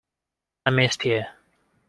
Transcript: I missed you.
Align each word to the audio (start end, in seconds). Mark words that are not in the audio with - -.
I 0.65 0.71
missed 0.71 1.05
you. 1.05 1.25